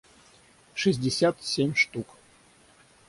[0.73, 2.09] шестьдесят семь штук